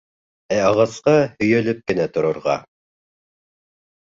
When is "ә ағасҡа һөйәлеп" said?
0.53-1.83